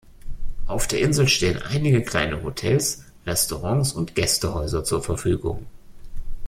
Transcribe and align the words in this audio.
Auf 0.65 0.87
der 0.87 0.99
Insel 0.99 1.27
stehen 1.27 1.61
einige 1.61 2.01
kleine 2.01 2.41
Hotels, 2.41 3.05
Restaurants 3.27 3.93
und 3.93 4.15
Gästehäuser 4.15 4.83
zur 4.83 5.03
Verfügung. 5.03 5.67